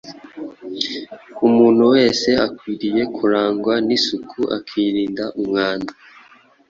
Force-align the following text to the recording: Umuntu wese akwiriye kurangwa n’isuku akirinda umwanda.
Umuntu 1.47 1.83
wese 1.93 2.29
akwiriye 2.45 3.03
kurangwa 3.15 3.73
n’isuku 3.87 4.39
akirinda 4.57 5.25
umwanda. 5.39 5.91